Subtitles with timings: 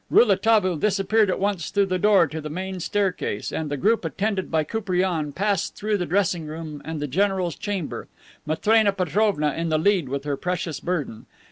[0.09, 4.49] Rouletabille disappeared at once through the door to the main staircase, and the group attended
[4.49, 8.07] by Koupriane, passed through the dressing room and the general's chamber,
[8.43, 11.27] Matrena Petrovna in the lead with her precious burden.